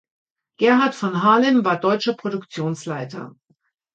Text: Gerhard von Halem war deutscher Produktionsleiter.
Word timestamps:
Gerhard 0.57 0.95
von 0.95 1.21
Halem 1.21 1.63
war 1.63 1.79
deutscher 1.79 2.15
Produktionsleiter. 2.15 3.35